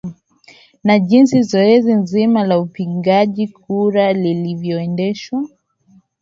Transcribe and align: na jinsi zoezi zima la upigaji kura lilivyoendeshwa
na 0.85 0.95
jinsi 0.99 1.43
zoezi 1.49 1.93
zima 2.03 2.41
la 2.43 2.59
upigaji 2.59 3.47
kura 3.47 4.13
lilivyoendeshwa 4.13 5.47